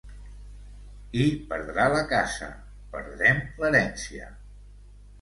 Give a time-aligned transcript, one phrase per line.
[1.25, 2.49] I perdrà la casa,
[2.97, 4.37] perdrem l'herència...